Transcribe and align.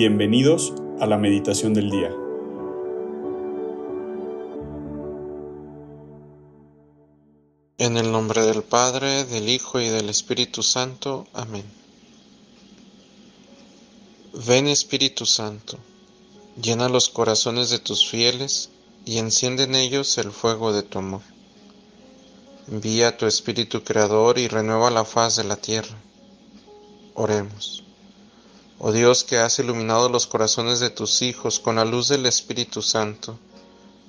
Bienvenidos 0.00 0.72
a 1.00 1.06
la 1.06 1.18
meditación 1.18 1.74
del 1.74 1.90
día. 1.90 2.10
En 7.78 7.96
el 7.96 8.12
nombre 8.12 8.42
del 8.42 8.62
Padre, 8.62 9.24
del 9.24 9.48
Hijo 9.48 9.80
y 9.80 9.88
del 9.88 10.08
Espíritu 10.08 10.62
Santo. 10.62 11.26
Amén. 11.32 11.64
Ven 14.46 14.68
Espíritu 14.68 15.26
Santo, 15.26 15.78
llena 16.62 16.88
los 16.88 17.08
corazones 17.08 17.70
de 17.70 17.80
tus 17.80 18.08
fieles 18.08 18.70
y 19.04 19.18
enciende 19.18 19.64
en 19.64 19.74
ellos 19.74 20.16
el 20.18 20.30
fuego 20.30 20.72
de 20.72 20.84
tu 20.84 21.00
amor. 21.00 21.22
Envía 22.70 23.16
tu 23.16 23.26
Espíritu 23.26 23.82
Creador 23.82 24.38
y 24.38 24.46
renueva 24.46 24.92
la 24.92 25.04
faz 25.04 25.34
de 25.34 25.42
la 25.42 25.56
tierra. 25.56 25.96
Oremos. 27.14 27.82
Oh 28.80 28.92
Dios 28.92 29.24
que 29.24 29.38
has 29.38 29.58
iluminado 29.58 30.08
los 30.08 30.28
corazones 30.28 30.78
de 30.78 30.90
tus 30.90 31.22
hijos 31.22 31.58
con 31.58 31.76
la 31.76 31.84
luz 31.84 32.06
del 32.06 32.26
Espíritu 32.26 32.80
Santo, 32.80 33.36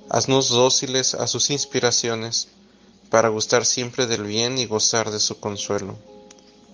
haznos 0.09 0.49
dóciles 0.49 1.15
a 1.15 1.25
sus 1.25 1.49
inspiraciones 1.49 2.49
para 3.09 3.29
gustar 3.29 3.65
siempre 3.65 4.05
del 4.05 4.23
bien 4.25 4.59
y 4.59 4.67
gozar 4.67 5.09
de 5.09 5.19
su 5.19 5.39
consuelo. 5.39 5.97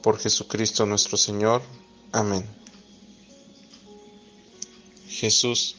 Por 0.01 0.19
Jesucristo 0.19 0.85
nuestro 0.85 1.15
Señor. 1.15 1.61
Amén. 2.11 2.45
Jesús, 5.07 5.77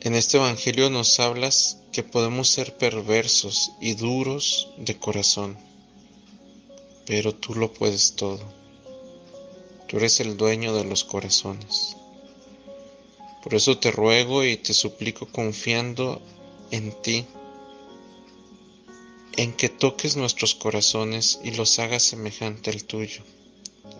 en 0.00 0.14
este 0.14 0.36
Evangelio 0.36 0.90
nos 0.90 1.18
hablas 1.20 1.78
que 1.90 2.02
podemos 2.02 2.50
ser 2.50 2.76
perversos 2.76 3.72
y 3.80 3.94
duros 3.94 4.68
de 4.76 4.98
corazón, 4.98 5.56
pero 7.06 7.34
tú 7.34 7.54
lo 7.54 7.72
puedes 7.72 8.14
todo. 8.14 8.58
Tú 9.88 9.96
eres 9.96 10.20
el 10.20 10.36
dueño 10.36 10.74
de 10.74 10.84
los 10.84 11.02
corazones. 11.02 11.96
Por 13.42 13.54
eso 13.54 13.78
te 13.78 13.90
ruego 13.90 14.44
y 14.44 14.58
te 14.58 14.74
suplico 14.74 15.24
confiando 15.24 16.20
en 16.70 16.92
ti, 17.00 17.24
en 19.38 19.54
que 19.54 19.70
toques 19.70 20.14
nuestros 20.16 20.54
corazones 20.54 21.40
y 21.42 21.52
los 21.52 21.78
hagas 21.78 22.02
semejante 22.02 22.68
al 22.68 22.84
tuyo. 22.84 23.22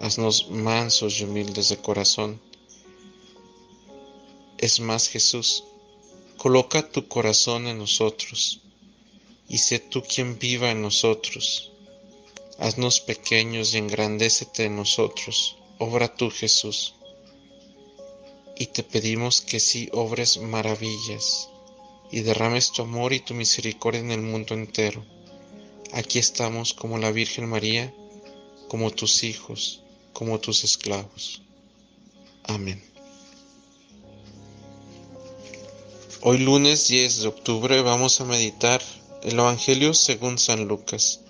Haznos 0.02 0.50
mansos 0.50 1.20
y 1.20 1.24
humildes 1.24 1.70
de 1.70 1.78
corazón. 1.78 2.38
Es 4.58 4.80
más, 4.80 5.08
Jesús, 5.08 5.64
coloca 6.36 6.86
tu 6.86 7.08
corazón 7.08 7.66
en 7.66 7.78
nosotros 7.78 8.60
y 9.48 9.56
sé 9.56 9.78
tú 9.78 10.02
quien 10.02 10.38
viva 10.38 10.70
en 10.70 10.82
nosotros. 10.82 11.72
Haznos 12.58 13.00
pequeños 13.00 13.72
y 13.72 13.78
engrandécete 13.78 14.66
en 14.66 14.76
nosotros 14.76 15.57
obra 15.78 16.14
tú 16.14 16.30
Jesús. 16.30 16.94
Y 18.56 18.66
te 18.66 18.82
pedimos 18.82 19.40
que 19.40 19.60
sí 19.60 19.88
obres 19.92 20.38
maravillas 20.38 21.48
y 22.10 22.20
derrames 22.20 22.72
tu 22.72 22.82
amor 22.82 23.12
y 23.12 23.20
tu 23.20 23.34
misericordia 23.34 24.00
en 24.00 24.10
el 24.10 24.22
mundo 24.22 24.54
entero. 24.54 25.04
Aquí 25.92 26.18
estamos 26.18 26.74
como 26.74 26.98
la 26.98 27.12
Virgen 27.12 27.48
María, 27.48 27.94
como 28.68 28.90
tus 28.90 29.24
hijos, 29.24 29.82
como 30.12 30.40
tus 30.40 30.64
esclavos. 30.64 31.42
Amén. 32.44 32.82
Hoy 36.20 36.38
lunes 36.38 36.88
10 36.88 37.22
de 37.22 37.28
octubre 37.28 37.80
vamos 37.82 38.20
a 38.20 38.24
meditar 38.24 38.82
el 39.22 39.38
Evangelio 39.38 39.94
según 39.94 40.38
San 40.38 40.66
Lucas, 40.66 41.20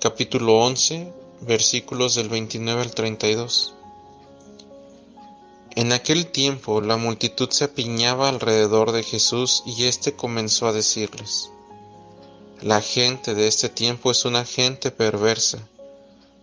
capítulo 0.00 0.58
11, 0.58 1.21
versículos 1.42 2.14
del 2.14 2.28
29 2.28 2.82
al 2.82 2.94
32. 2.94 3.74
En 5.74 5.92
aquel 5.92 6.26
tiempo 6.26 6.80
la 6.80 6.96
multitud 6.96 7.50
se 7.50 7.64
apiñaba 7.64 8.28
alrededor 8.28 8.92
de 8.92 9.02
Jesús 9.02 9.62
y 9.66 9.84
éste 9.84 10.14
comenzó 10.14 10.66
a 10.66 10.72
decirles, 10.72 11.50
La 12.60 12.80
gente 12.80 13.34
de 13.34 13.48
este 13.48 13.68
tiempo 13.68 14.10
es 14.10 14.24
una 14.24 14.44
gente 14.44 14.90
perversa. 14.90 15.58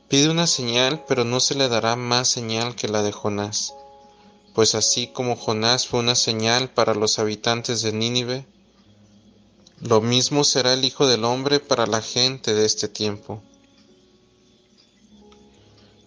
Pide 0.09 0.30
una 0.30 0.48
señal, 0.48 1.06
pero 1.08 1.24
no 1.24 1.40
se 1.40 1.56
le 1.56 1.70
dará 1.70 1.96
más 1.96 2.28
señal 2.28 2.76
que 2.76 2.88
la 2.88 3.04
de 3.04 3.12
Jonás, 3.12 3.74
pues 4.54 4.76
así 4.76 5.08
como 5.08 5.36
Jonás 5.36 5.88
fue 5.88 6.00
una 6.00 6.16
señal 6.16 6.70
para 6.70 6.94
los 6.94 7.20
habitantes 7.20 7.82
de 7.84 7.94
Nínive, 7.94 8.46
lo 9.82 10.02
mismo 10.02 10.44
será 10.44 10.74
el 10.74 10.84
Hijo 10.84 11.08
del 11.08 11.24
Hombre 11.24 11.62
para 11.62 11.88
la 11.88 12.02
gente 12.02 12.54
de 12.54 12.66
este 12.66 12.90
tiempo. 12.90 13.42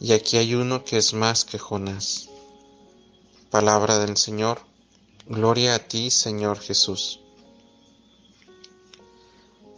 y 0.00 0.12
aquí 0.12 0.36
hay 0.36 0.54
uno 0.54 0.84
que 0.84 0.96
es 0.96 1.12
más 1.12 1.44
que 1.44 1.58
Jonás. 1.58 2.28
Palabra 3.50 3.98
del 3.98 4.16
Señor. 4.16 4.60
Gloria 5.26 5.74
a 5.74 5.78
ti, 5.80 6.10
Señor 6.10 6.60
Jesús. 6.60 7.20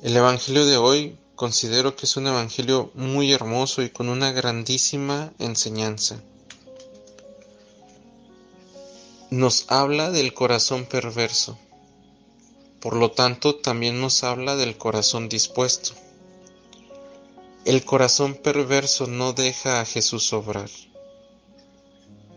El 0.03 0.17
Evangelio 0.17 0.67
de 0.67 0.77
hoy 0.77 1.19
considero 1.37 1.97
que 1.97 2.07
es 2.07 2.17
un 2.17 2.27
Evangelio 2.27 2.91
muy 2.95 3.33
hermoso 3.33 3.83
y 3.83 3.91
con 3.91 4.09
una 4.09 4.31
grandísima 4.33 5.33
enseñanza. 5.39 6.21
Nos 9.31 9.65
habla 9.69 10.11
del 10.11 10.35
corazón 10.35 10.87
perverso, 10.87 11.59
por 12.81 12.95
lo 12.95 13.13
tanto 13.13 13.55
también 13.55 14.01
nos 14.01 14.25
habla 14.25 14.57
del 14.57 14.77
corazón 14.77 15.29
dispuesto. 15.29 15.93
El 17.67 17.85
corazón 17.85 18.35
perverso 18.35 19.07
no 19.07 19.35
deja 19.35 19.81
a 19.81 19.85
Jesús 19.85 20.33
obrar. 20.33 20.71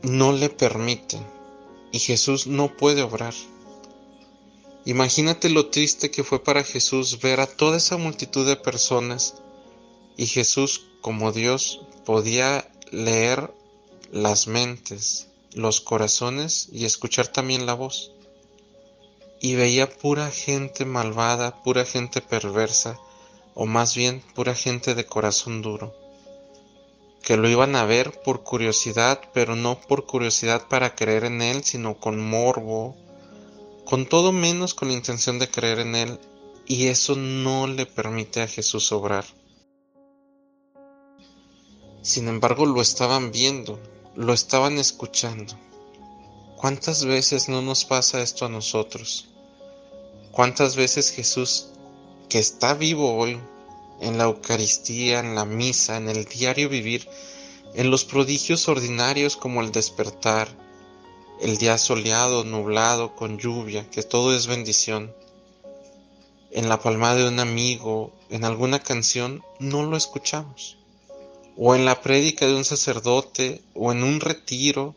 No 0.01 0.33
le 0.33 0.49
permite. 0.49 1.17
Y 1.93 1.99
Jesús 1.99 2.45
no 2.45 2.75
puede 2.75 3.03
obrar. 3.03 3.33
Imagínate 4.85 5.49
lo 5.49 5.67
triste 5.67 6.11
que 6.11 6.25
fue 6.25 6.43
para 6.43 6.63
Jesús 6.63 7.21
ver 7.21 7.39
a 7.39 7.47
toda 7.47 7.77
esa 7.77 7.95
multitud 7.95 8.45
de 8.45 8.57
personas 8.57 9.35
y 10.17 10.25
Jesús 10.25 10.87
como 10.99 11.31
Dios 11.31 11.79
podía 12.05 12.69
leer 12.91 13.53
las 14.11 14.47
mentes, 14.47 15.27
los 15.53 15.79
corazones 15.79 16.67
y 16.73 16.83
escuchar 16.83 17.29
también 17.29 17.65
la 17.65 17.75
voz. 17.75 18.11
Y 19.39 19.55
veía 19.55 19.89
pura 19.89 20.29
gente 20.31 20.83
malvada, 20.83 21.63
pura 21.63 21.85
gente 21.85 22.21
perversa, 22.21 22.99
o 23.55 23.65
más 23.65 23.95
bien 23.95 24.21
pura 24.33 24.55
gente 24.55 24.95
de 24.95 25.05
corazón 25.05 25.61
duro, 25.61 25.95
que 27.21 27.37
lo 27.37 27.49
iban 27.49 27.75
a 27.75 27.85
ver 27.85 28.21
por 28.21 28.43
curiosidad, 28.43 29.21
pero 29.33 29.55
no 29.55 29.79
por 29.79 30.05
curiosidad 30.05 30.67
para 30.67 30.95
creer 30.95 31.23
en 31.23 31.41
él, 31.41 31.63
sino 31.63 31.97
con 31.97 32.19
morbo, 32.19 32.95
con 33.85 34.05
todo 34.07 34.31
menos 34.31 34.73
con 34.73 34.89
la 34.89 34.93
intención 34.93 35.39
de 35.39 35.49
creer 35.49 35.79
en 35.79 35.95
él, 35.95 36.19
y 36.65 36.87
eso 36.87 37.15
no 37.15 37.67
le 37.67 37.85
permite 37.85 38.41
a 38.41 38.47
Jesús 38.47 38.91
obrar. 38.91 39.25
Sin 42.01 42.27
embargo, 42.27 42.65
lo 42.65 42.81
estaban 42.81 43.31
viendo, 43.31 43.79
lo 44.15 44.33
estaban 44.33 44.77
escuchando. 44.77 45.53
¿Cuántas 46.57 47.05
veces 47.05 47.49
no 47.49 47.61
nos 47.61 47.85
pasa 47.85 48.21
esto 48.21 48.45
a 48.45 48.49
nosotros? 48.49 49.29
¿Cuántas 50.31 50.75
veces 50.75 51.11
Jesús 51.11 51.72
que 52.29 52.39
está 52.39 52.73
vivo 52.73 53.15
hoy, 53.15 53.39
en 54.01 54.17
la 54.17 54.25
Eucaristía, 54.25 55.19
en 55.19 55.35
la 55.35 55.45
misa, 55.45 55.97
en 55.97 56.09
el 56.09 56.25
diario 56.25 56.69
vivir, 56.69 57.07
en 57.73 57.89
los 57.89 58.05
prodigios 58.05 58.67
ordinarios 58.67 59.37
como 59.37 59.61
el 59.61 59.71
despertar, 59.71 60.47
el 61.41 61.57
día 61.57 61.77
soleado, 61.77 62.43
nublado, 62.43 63.15
con 63.15 63.37
lluvia, 63.37 63.89
que 63.89 64.03
todo 64.03 64.35
es 64.35 64.47
bendición, 64.47 65.13
en 66.51 66.69
la 66.69 66.79
palma 66.79 67.15
de 67.15 67.27
un 67.27 67.39
amigo, 67.39 68.13
en 68.29 68.45
alguna 68.45 68.79
canción, 68.79 69.43
no 69.59 69.83
lo 69.83 69.97
escuchamos, 69.97 70.77
o 71.57 71.75
en 71.75 71.85
la 71.85 72.01
prédica 72.01 72.45
de 72.45 72.55
un 72.55 72.63
sacerdote, 72.63 73.61
o 73.73 73.91
en 73.91 74.03
un 74.03 74.19
retiro, 74.19 74.95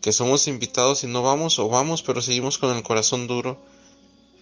que 0.00 0.12
somos 0.12 0.46
invitados 0.46 1.04
y 1.04 1.08
no 1.08 1.22
vamos, 1.22 1.58
o 1.58 1.68
vamos 1.68 2.02
pero 2.02 2.22
seguimos 2.22 2.58
con 2.58 2.76
el 2.76 2.82
corazón 2.82 3.26
duro, 3.26 3.58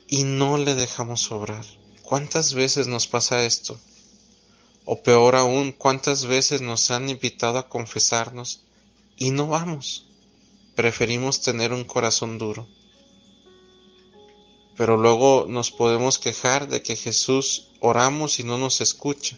y 0.07 0.25
no 0.25 0.59
le 0.59 0.75
dejamos 0.75 1.33
obrar. 1.33 1.65
¿Cuántas 2.09 2.55
veces 2.55 2.87
nos 2.87 3.07
pasa 3.07 3.45
esto? 3.45 3.79
O 4.87 5.03
peor 5.03 5.37
aún, 5.37 5.73
¿cuántas 5.73 6.25
veces 6.25 6.63
nos 6.63 6.91
han 6.91 7.11
invitado 7.11 7.59
a 7.59 7.69
confesarnos 7.69 8.63
y 9.19 9.31
no 9.31 9.49
vamos? 9.49 10.07
preferimos 10.75 11.43
tener 11.43 11.75
un 11.75 11.85
corazón 11.85 12.39
duro. 12.39 12.67
Pero 14.79 14.97
luego 14.97 15.45
nos 15.47 15.71
podemos 15.71 16.19
quejar 16.19 16.67
de 16.69 16.81
que 16.81 16.97
Jesús 16.97 17.67
oramos 17.81 18.39
y 18.39 18.45
no 18.45 18.57
nos 18.57 18.81
escucha, 18.81 19.37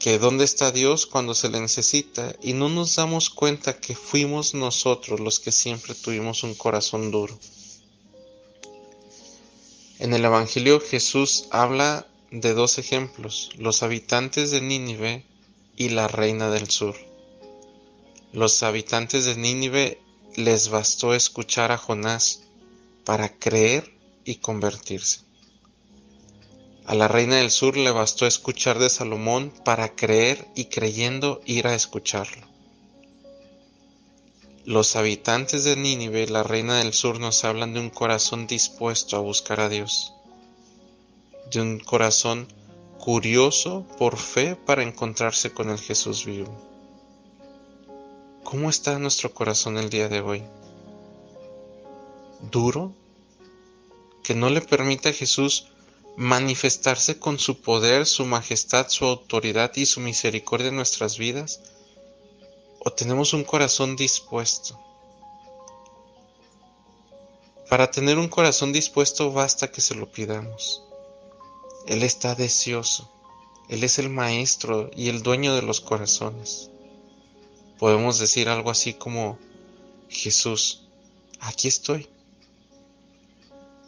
que 0.00 0.18
dónde 0.18 0.44
está 0.44 0.72
Dios 0.72 1.06
cuando 1.06 1.36
se 1.36 1.50
le 1.50 1.60
necesita 1.60 2.34
y 2.42 2.54
no 2.54 2.68
nos 2.68 2.96
damos 2.96 3.30
cuenta 3.30 3.78
que 3.78 3.94
fuimos 3.94 4.54
nosotros 4.54 5.20
los 5.20 5.38
que 5.38 5.52
siempre 5.52 5.94
tuvimos 5.94 6.42
un 6.42 6.54
corazón 6.56 7.12
duro. 7.12 7.38
En 10.00 10.12
el 10.12 10.24
Evangelio 10.24 10.80
Jesús 10.80 11.46
habla 11.52 12.08
de 12.32 12.52
dos 12.52 12.78
ejemplos, 12.78 13.50
los 13.58 13.84
habitantes 13.84 14.50
de 14.50 14.60
Nínive 14.60 15.24
y 15.76 15.90
la 15.90 16.08
reina 16.08 16.50
del 16.50 16.68
sur. 16.68 16.96
Los 18.32 18.64
habitantes 18.64 19.24
de 19.24 19.36
Nínive 19.36 20.00
les 20.34 20.68
bastó 20.68 21.14
escuchar 21.14 21.70
a 21.70 21.78
Jonás 21.78 22.40
para 23.04 23.38
creer 23.38 23.94
y 24.24 24.36
convertirse. 24.36 25.20
A 26.86 26.96
la 26.96 27.06
reina 27.06 27.36
del 27.36 27.52
sur 27.52 27.76
le 27.76 27.92
bastó 27.92 28.26
escuchar 28.26 28.80
de 28.80 28.90
Salomón 28.90 29.52
para 29.64 29.94
creer 29.94 30.48
y 30.56 30.64
creyendo 30.64 31.40
ir 31.46 31.68
a 31.68 31.74
escucharlo. 31.76 32.53
Los 34.66 34.96
habitantes 34.96 35.62
de 35.64 35.76
Nínive, 35.76 36.26
la 36.26 36.42
reina 36.42 36.78
del 36.78 36.94
sur, 36.94 37.20
nos 37.20 37.44
hablan 37.44 37.74
de 37.74 37.80
un 37.80 37.90
corazón 37.90 38.46
dispuesto 38.46 39.14
a 39.14 39.20
buscar 39.20 39.60
a 39.60 39.68
Dios, 39.68 40.14
de 41.50 41.60
un 41.60 41.78
corazón 41.80 42.48
curioso 42.98 43.84
por 43.98 44.16
fe 44.16 44.56
para 44.56 44.82
encontrarse 44.82 45.52
con 45.52 45.68
el 45.68 45.78
Jesús 45.78 46.24
vivo. 46.24 46.50
¿Cómo 48.42 48.70
está 48.70 48.98
nuestro 48.98 49.34
corazón 49.34 49.76
el 49.76 49.90
día 49.90 50.08
de 50.08 50.22
hoy? 50.22 50.42
¿Duro? 52.50 52.94
¿Que 54.22 54.34
no 54.34 54.48
le 54.48 54.62
permite 54.62 55.10
a 55.10 55.12
Jesús 55.12 55.66
manifestarse 56.16 57.18
con 57.18 57.38
su 57.38 57.60
poder, 57.60 58.06
su 58.06 58.24
majestad, 58.24 58.88
su 58.88 59.04
autoridad 59.04 59.72
y 59.76 59.84
su 59.84 60.00
misericordia 60.00 60.68
en 60.68 60.76
nuestras 60.76 61.18
vidas? 61.18 61.60
¿O 62.86 62.90
tenemos 62.92 63.32
un 63.32 63.44
corazón 63.44 63.96
dispuesto? 63.96 64.78
Para 67.70 67.90
tener 67.90 68.18
un 68.18 68.28
corazón 68.28 68.74
dispuesto 68.74 69.32
basta 69.32 69.72
que 69.72 69.80
se 69.80 69.94
lo 69.94 70.12
pidamos. 70.12 70.82
Él 71.86 72.02
está 72.02 72.34
deseoso. 72.34 73.10
Él 73.70 73.84
es 73.84 73.98
el 73.98 74.10
maestro 74.10 74.90
y 74.94 75.08
el 75.08 75.22
dueño 75.22 75.54
de 75.54 75.62
los 75.62 75.80
corazones. 75.80 76.70
Podemos 77.78 78.18
decir 78.18 78.50
algo 78.50 78.70
así 78.70 78.92
como, 78.92 79.38
Jesús, 80.10 80.82
aquí 81.40 81.68
estoy. 81.68 82.06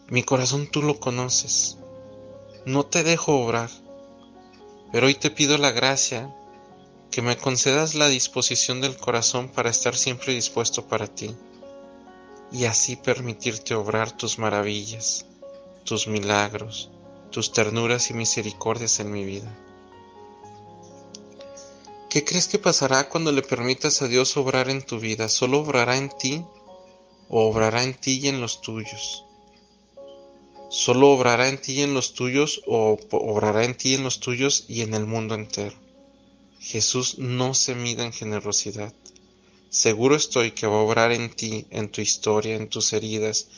Mi 0.09 0.23
corazón 0.23 0.69
tú 0.71 0.81
lo 0.81 0.99
conoces. 0.99 1.77
No 2.65 2.87
te 2.87 3.03
dejo 3.03 3.45
obrar, 3.45 3.69
pero 4.91 5.07
hoy 5.07 5.15
te 5.15 5.31
pido 5.31 5.59
la 5.59 5.71
gracia 5.71 6.35
que 7.11 7.23
me 7.23 7.37
concedas 7.37 7.95
la 7.95 8.09
disposición 8.09 8.81
del 8.81 8.97
corazón 8.97 9.49
para 9.49 9.71
estar 9.71 9.97
siempre 9.97 10.35
dispuesto 10.35 10.87
para 10.87 11.07
ti 11.07 11.35
y 12.53 12.65
así 12.65 12.97
permitirte 12.97 13.75
obrar 13.75 14.17
tus 14.17 14.39
maravillas, 14.39 15.27
tus 15.85 16.07
milagros, 16.07 16.91
tus 17.31 17.53
ternuras 17.53 18.11
y 18.11 18.15
misericordias 18.15 19.01
en 19.01 19.11
mi 19.11 19.25
vida. 19.25 19.55
¿Qué 22.09 22.25
crees 22.25 22.49
que 22.49 22.59
pasará 22.59 23.09
cuando 23.09 23.31
le 23.31 23.43
permitas 23.43 24.01
a 24.01 24.09
Dios 24.09 24.37
obrar 24.37 24.71
en 24.71 24.83
tu 24.83 24.99
vida? 24.99 25.29
¿Solo 25.29 25.61
obrará 25.61 25.97
en 25.97 26.09
ti 26.09 26.45
o 27.29 27.49
obrará 27.49 27.83
en 27.83 27.95
ti 27.95 28.21
y 28.23 28.29
en 28.29 28.41
los 28.41 28.63
tuyos? 28.63 29.25
¿Solo 30.69 31.11
obrará 31.11 31.49
en 31.49 31.61
ti 31.61 31.75
y 31.75 31.83
en 31.83 31.95
los 31.95 32.15
tuyos 32.15 32.63
o 32.67 32.99
obrará 33.11 33.65
en 33.65 33.77
ti 33.77 33.91
y 33.91 33.95
en 33.95 34.05
los 34.05 34.21
tuyos 34.21 34.65
y 34.69 34.83
en 34.83 34.95
el 34.95 35.07
mundo 35.07 35.35
entero? 35.35 35.86
Jesús 36.61 37.19
no 37.19 37.55
se 37.55 37.75
mide 37.75 38.05
en 38.05 38.13
generosidad. 38.13 38.93
Seguro 39.71 40.17
estoy 40.17 40.53
que 40.53 40.67
va 40.67 40.77
a 40.77 40.83
obrar 40.83 41.13
en 41.13 41.31
ti, 41.31 41.67
en 41.71 41.91
tu 41.91 42.01
historia, 42.01 42.57
en 42.57 42.69
tus 42.69 42.93
heridas, 42.93 43.49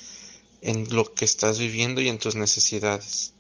en 0.63 0.95
lo 0.95 1.13
que 1.15 1.25
estás 1.25 1.59
viviendo 1.59 2.01
y 2.01 2.09
en 2.09 2.19
tus 2.19 2.35
necesidades 2.35 3.33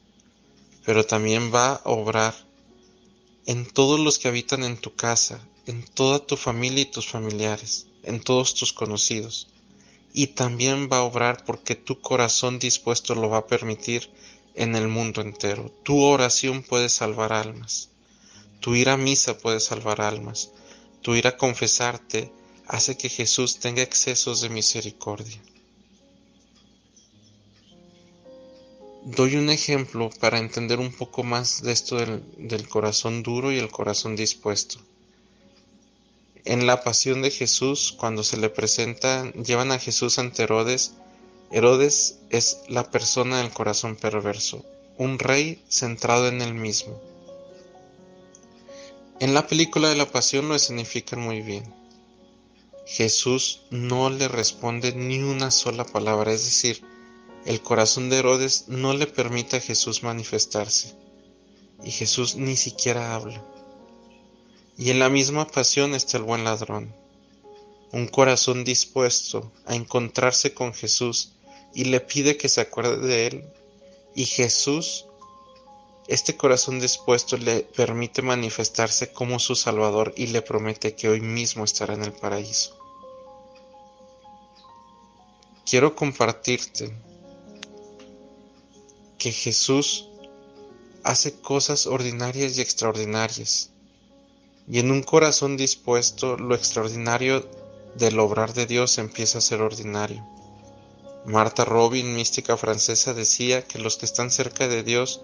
pero 0.88 1.05
también 1.05 1.52
va 1.55 1.75
a 1.75 1.90
obrar 1.90 2.34
en 3.44 3.66
todos 3.66 4.00
los 4.00 4.19
que 4.19 4.28
habitan 4.28 4.64
en 4.64 4.78
tu 4.78 4.94
casa, 4.94 5.38
en 5.66 5.84
toda 5.84 6.19
tu 6.19 6.38
familia 6.38 6.81
y 6.81 6.90
tus 6.90 7.06
familiares, 7.06 7.88
en 8.04 8.20
todos 8.20 8.54
tus 8.54 8.72
conocidos. 8.72 9.49
Y 10.14 10.28
también 10.28 10.88
va 10.90 10.96
a 10.96 11.02
obrar 11.02 11.44
porque 11.44 11.75
tu 11.75 12.00
corazón 12.00 12.58
dispuesto 12.58 13.14
lo 13.14 13.28
va 13.28 13.37
a 13.37 13.46
permitir 13.46 14.08
en 14.54 14.76
el 14.76 14.88
mundo 14.88 15.20
entero. 15.20 15.70
Tu 15.82 16.00
oración 16.00 16.62
puede 16.62 16.88
salvar 16.88 17.34
almas. 17.34 17.90
Tu 18.60 18.75
ir 18.75 18.88
a 18.88 18.96
misa 18.96 19.38
puede 19.38 19.60
salvar 19.60 20.00
almas. 20.00 20.50
Tu 21.02 21.14
ir 21.14 21.26
a 21.26 21.37
confesarte 21.37 22.32
hace 22.66 22.96
que 22.96 23.08
Jesús 23.08 23.58
tenga 23.58 23.82
excesos 23.82 24.40
de 24.40 24.49
misericordia. 24.49 25.40
doy 29.10 29.37
un 29.37 29.49
ejemplo 29.49 30.10
para 30.20 30.38
entender 30.38 30.78
un 30.78 30.93
poco 30.93 31.22
más 31.22 31.62
de 31.62 31.72
esto 31.72 31.96
del, 31.96 32.69
corazón 32.69 33.22
duro 33.22 33.50
y 33.50 33.58
el 33.58 33.70
corazón 33.70 34.16
dispuesto. 34.16 34.78
En 36.44 36.66
la 36.66 36.82
pasión 36.82 37.22
de 37.22 37.31
Jesús, 37.31 37.94
cuando 37.99 38.22
se 38.22 38.37
le 38.37 38.50
presenta, 38.50 39.32
llevan 39.32 39.72
a 39.72 39.78
Jesús 39.78 40.19
ante 40.19 40.43
Herodes. 40.43 40.93
Herodes 41.50 42.19
es 42.28 42.61
la 42.69 42.90
persona 42.90 43.38
del 43.38 43.50
corazón 43.50 43.96
perverso, 43.96 44.64
un 44.99 45.19
rey 45.19 45.62
centrado 45.69 46.28
en 46.28 46.43
él 46.43 46.52
mismo. 46.52 47.00
En 49.20 49.35
la 49.35 49.49
película 49.49 49.88
de 49.88 49.97
la 49.97 50.06
pasión 50.06 50.49
lo 50.49 50.55
escenifican 50.55 51.20
muy 51.20 51.43
bien. 51.43 51.75
Jesús 52.87 53.62
no 53.70 54.11
le 54.11 54.29
responde 54.29 54.93
ni 54.94 55.19
una 55.19 55.50
sola 55.50 55.85
palabra, 55.85 56.32
es 56.32 56.44
decir, 56.44 56.85
el 57.44 57.61
corazón 57.61 58.11
de 58.11 58.19
Herodes 58.19 58.67
no 58.69 58.94
le 58.94 59.09
permite 59.09 59.56
a 59.56 59.61
Jesús 59.61 60.05
manifestarse, 60.05 60.94
y 61.82 61.91
Jesús 61.91 62.37
ni 62.37 62.56
siquiera 62.56 63.17
habla. 63.17 63.44
Y 64.76 64.90
en 64.90 65.00
la 65.00 65.09
misma 65.09 65.49
pasión 65.49 65.97
está 65.97 66.19
el 66.19 66.23
buen 66.23 66.45
ladrón, 66.45 66.95
un 67.90 68.07
corazón 68.07 68.62
dispuesto 68.62 69.50
a 69.66 69.75
encontrarse 69.75 70.54
con 70.54 70.75
Jesús 70.75 71.33
y 71.75 71.87
le 71.87 71.99
pide 71.99 72.37
que 72.37 72.49
se 72.49 72.61
acuerde 72.61 73.04
de 73.04 73.26
él, 73.26 73.45
y 74.14 74.26
Jesús, 74.26 75.07
este 76.09 76.38
corazón 76.38 76.81
dispuesto 76.81 77.37
le 77.37 77.61
permite 77.61 78.23
manifestarse 78.23 79.12
como 79.12 79.38
su 79.38 79.55
Salvador 79.55 80.15
y 80.17 80.29
le 80.29 80.41
promete 80.41 80.95
que 80.95 81.11
hoy 81.11 81.21
mismo 81.21 81.65
estará 81.65 81.93
en 81.93 82.03
el 82.03 82.12
paraíso. 82.12 82.79
Quiero 85.67 85.95
compartirte 85.95 86.91
que 89.19 89.33
Jesús 89.33 90.09
hace 91.05 91.41
cosas 91.41 91.87
ordinarias 91.87 92.57
y 92.57 92.62
extraordinarias. 92.62 93.71
Y 94.67 94.79
en 94.79 94.91
un 94.91 95.03
corazón 95.03 95.59
dispuesto, 95.59 96.38
lo 96.38 96.55
extraordinario 96.55 97.47
del 97.97 98.19
obrar 98.19 98.55
de 98.55 98.65
Dios 98.65 98.97
empieza 98.97 99.38
a 99.38 99.43
ser 99.43 99.61
ordinario. 99.61 100.27
Marta 101.27 101.67
Robin, 101.67 102.15
mística 102.15 102.57
francesa, 102.57 103.12
decía 103.12 103.62
que 103.67 103.79
los 103.79 103.99
que 103.99 104.07
están 104.07 104.31
cerca 104.31 104.69
de 104.69 104.83
Dios, 104.83 105.21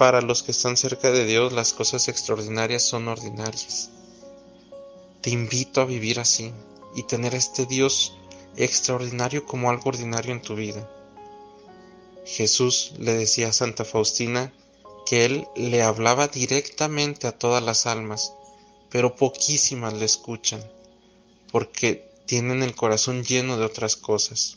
para 0.00 0.22
los 0.22 0.42
que 0.42 0.52
están 0.52 0.78
cerca 0.78 1.10
de 1.10 1.26
Dios, 1.26 1.52
las 1.52 1.74
cosas 1.74 2.08
extraordinarias 2.08 2.82
son 2.82 3.06
ordinarias. 3.06 3.90
Te 5.20 5.28
invito 5.28 5.82
a 5.82 5.84
vivir 5.84 6.20
así 6.20 6.54
y 6.96 7.02
tener 7.02 7.34
a 7.34 7.36
este 7.36 7.66
Dios 7.66 8.14
extraordinario 8.56 9.44
como 9.44 9.68
algo 9.68 9.90
ordinario 9.90 10.32
en 10.32 10.40
tu 10.40 10.54
vida. 10.54 10.90
Jesús 12.24 12.94
le 12.98 13.12
decía 13.12 13.48
a 13.48 13.52
Santa 13.52 13.84
Faustina 13.84 14.54
que 15.04 15.26
él 15.26 15.46
le 15.54 15.82
hablaba 15.82 16.28
directamente 16.28 17.26
a 17.26 17.38
todas 17.38 17.62
las 17.62 17.84
almas, 17.84 18.32
pero 18.88 19.16
poquísimas 19.16 19.92
le 19.92 20.06
escuchan, 20.06 20.64
porque 21.52 22.10
tienen 22.24 22.62
el 22.62 22.74
corazón 22.74 23.22
lleno 23.22 23.58
de 23.58 23.66
otras 23.66 23.96
cosas. 23.96 24.56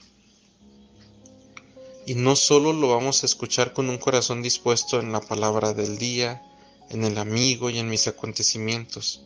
Y 2.06 2.16
no 2.16 2.36
solo 2.36 2.74
lo 2.74 2.90
vamos 2.90 3.24
a 3.24 3.26
escuchar 3.26 3.74
con 3.74 3.90
un 3.90 3.98
corazón 3.98 4.42
dispuesto 4.42 5.00
en 5.00 5.12
la 5.12 5.22
palabra 5.22 5.74
del 5.74 5.98
día, 5.98 6.42
en 6.90 7.04
el 7.04 7.18
amigo 7.18 7.70
y 7.70 7.80
en 7.80 7.90
mis 7.90 8.08
acontecimientos, 8.08 9.22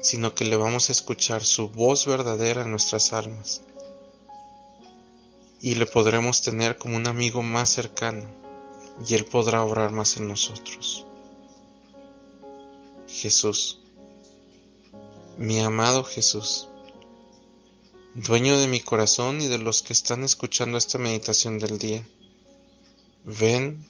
sino 0.00 0.34
que 0.34 0.44
le 0.44 0.56
vamos 0.56 0.88
a 0.88 0.92
escuchar 0.92 1.44
su 1.44 1.68
voz 1.68 2.06
verdadera 2.06 2.62
en 2.62 2.70
nuestras 2.70 3.12
almas 3.12 3.62
y 5.60 5.74
le 5.74 5.86
podremos 5.86 6.42
tener 6.42 6.76
como 6.76 6.96
un 6.96 7.06
amigo 7.06 7.42
más 7.42 7.70
cercano 7.70 8.24
y 9.06 9.14
Él 9.14 9.24
podrá 9.24 9.64
obrar 9.64 9.90
más 9.90 10.16
en 10.16 10.28
nosotros. 10.28 11.04
Jesús, 13.08 13.78
mi 15.38 15.60
amado 15.60 16.04
Jesús, 16.04 16.68
dueño 18.16 18.56
de 18.56 18.66
mi 18.66 18.80
corazón 18.80 19.42
y 19.42 19.46
de 19.46 19.58
los 19.58 19.82
que 19.82 19.92
están 19.92 20.24
escuchando 20.24 20.78
esta 20.78 20.96
meditación 20.96 21.58
del 21.58 21.76
día. 21.78 22.02
Ven, 23.24 23.86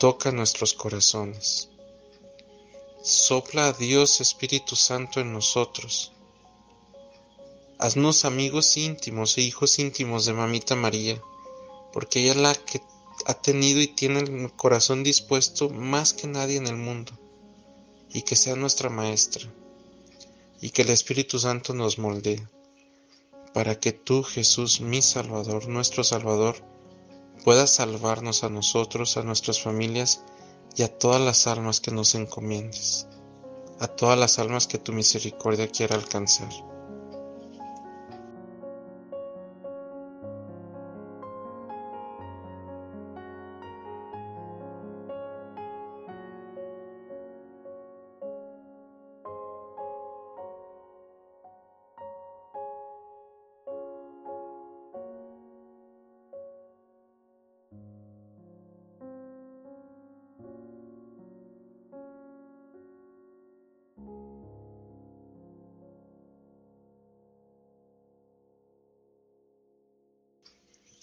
toca 0.00 0.32
nuestros 0.32 0.72
corazones. 0.72 1.68
Sopla 3.02 3.66
a 3.66 3.72
Dios 3.74 4.22
Espíritu 4.22 4.76
Santo 4.76 5.20
en 5.20 5.34
nosotros. 5.34 6.12
Haznos 7.78 8.24
amigos 8.24 8.78
íntimos 8.78 9.36
e 9.36 9.42
hijos 9.42 9.78
íntimos 9.78 10.24
de 10.24 10.32
Mamita 10.32 10.74
María, 10.74 11.20
porque 11.92 12.20
ella 12.20 12.30
es 12.30 12.38
la 12.38 12.54
que 12.54 12.80
ha 13.26 13.34
tenido 13.34 13.82
y 13.82 13.88
tiene 13.88 14.20
el 14.20 14.52
corazón 14.52 15.04
dispuesto 15.04 15.68
más 15.68 16.14
que 16.14 16.26
nadie 16.26 16.56
en 16.56 16.66
el 16.66 16.76
mundo, 16.76 17.12
y 18.10 18.22
que 18.22 18.36
sea 18.36 18.56
nuestra 18.56 18.88
maestra, 18.88 19.52
y 20.62 20.70
que 20.70 20.80
el 20.80 20.88
Espíritu 20.88 21.38
Santo 21.38 21.74
nos 21.74 21.98
moldee 21.98 22.42
para 23.54 23.78
que 23.78 23.92
tú, 23.92 24.24
Jesús, 24.24 24.80
mi 24.80 25.00
Salvador, 25.00 25.68
nuestro 25.68 26.02
Salvador, 26.02 26.56
puedas 27.44 27.70
salvarnos 27.76 28.42
a 28.42 28.50
nosotros, 28.50 29.16
a 29.16 29.22
nuestras 29.22 29.62
familias 29.62 30.24
y 30.76 30.82
a 30.82 30.98
todas 30.98 31.20
las 31.20 31.46
almas 31.46 31.80
que 31.80 31.92
nos 31.92 32.16
encomiendes, 32.16 33.06
a 33.78 33.86
todas 33.86 34.18
las 34.18 34.40
almas 34.40 34.66
que 34.66 34.78
tu 34.78 34.92
misericordia 34.92 35.68
quiera 35.68 35.94
alcanzar. 35.94 36.73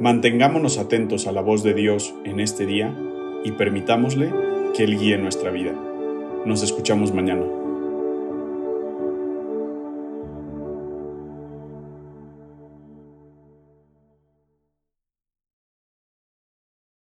Mantengámonos 0.00 0.78
atentos 0.78 1.26
a 1.26 1.32
la 1.32 1.40
voz 1.40 1.64
de 1.64 1.74
Dios 1.74 2.14
en 2.24 2.38
este 2.38 2.66
día 2.66 2.94
y 3.44 3.50
permitámosle 3.52 4.32
que 4.76 4.84
Él 4.84 4.96
guíe 4.96 5.18
nuestra 5.18 5.50
vida. 5.50 5.72
Nos 6.46 6.62
escuchamos 6.62 7.12
mañana. 7.12 7.57